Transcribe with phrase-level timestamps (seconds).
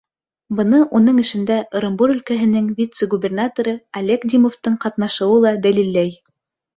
[0.59, 6.11] Быны уның эшендә Ырымбур өлкәһенең вице-губернаторы Олег Димовтың ҡатнашыуы ла дәлилләй.